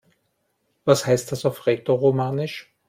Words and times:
Was 0.83 1.05
heißt 1.05 1.31
das 1.31 1.45
auf 1.45 1.67
Rätoromanisch? 1.67 2.73